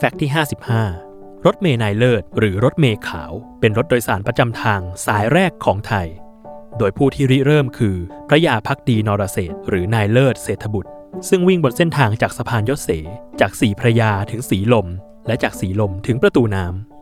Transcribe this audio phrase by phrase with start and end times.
[0.00, 0.30] แฟกต์ที่
[0.86, 6.08] 55 รถเมย์นายเลิศ หรือรถเมย์ขาว เป็นรถโดยสารประจำทางสายแรกของไทย
[6.78, 7.96] โดยผู้ที่ริเริ่มคือ
[8.28, 10.90] พระยาพักดีนรเศรษฐ์หรือนายเลิศเศรษฐบุตร
[11.28, 12.90] ซึ่งวิ่งบนเส้นทางจากสะพานยศเส
[13.40, 14.86] จากสีพระยาถึงสีลม
[15.26, 16.95] และจากสีลมถึงประตูน้ำ